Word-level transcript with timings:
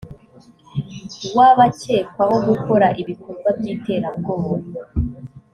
w 1.35 1.37
abakekwaho 1.49 2.35
gukora 2.47 2.87
ibikorwa 3.01 3.49
by 3.57 3.65
iterabwoba 3.73 4.55